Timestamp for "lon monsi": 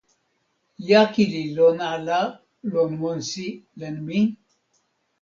2.71-3.45